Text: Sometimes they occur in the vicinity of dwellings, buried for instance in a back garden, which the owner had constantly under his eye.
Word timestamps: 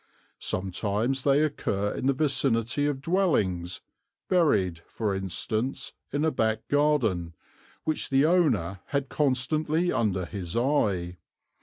Sometimes 0.39 1.21
they 1.21 1.43
occur 1.43 1.91
in 1.93 2.07
the 2.07 2.13
vicinity 2.13 2.87
of 2.87 3.03
dwellings, 3.03 3.81
buried 4.29 4.79
for 4.87 5.13
instance 5.13 5.93
in 6.11 6.25
a 6.25 6.31
back 6.31 6.67
garden, 6.69 7.35
which 7.83 8.09
the 8.09 8.25
owner 8.25 8.79
had 8.87 9.09
constantly 9.09 9.91
under 9.91 10.25
his 10.25 10.57
eye. 10.57 11.17